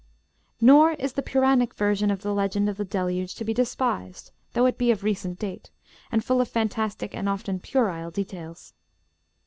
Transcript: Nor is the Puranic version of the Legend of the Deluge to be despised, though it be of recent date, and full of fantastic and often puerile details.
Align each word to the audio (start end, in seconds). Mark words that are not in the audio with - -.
Nor 0.59 0.93
is 0.93 1.13
the 1.13 1.21
Puranic 1.21 1.75
version 1.75 2.09
of 2.09 2.23
the 2.23 2.33
Legend 2.33 2.67
of 2.67 2.77
the 2.77 2.83
Deluge 2.83 3.35
to 3.35 3.45
be 3.45 3.53
despised, 3.53 4.31
though 4.53 4.65
it 4.65 4.75
be 4.79 4.89
of 4.89 5.03
recent 5.03 5.37
date, 5.37 5.69
and 6.11 6.25
full 6.25 6.41
of 6.41 6.47
fantastic 6.47 7.13
and 7.13 7.29
often 7.29 7.59
puerile 7.59 8.09
details. 8.09 8.73